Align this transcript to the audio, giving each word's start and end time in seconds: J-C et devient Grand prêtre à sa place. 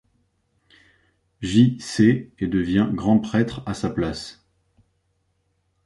J-C 1.41 2.31
et 2.39 2.47
devient 2.47 2.89
Grand 2.91 3.19
prêtre 3.19 3.61
à 3.67 3.75
sa 3.75 3.91
place. 3.91 4.47